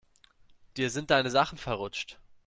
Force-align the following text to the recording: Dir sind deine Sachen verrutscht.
Dir 0.77 0.89
sind 0.89 1.11
deine 1.11 1.29
Sachen 1.29 1.59
verrutscht. 1.59 2.17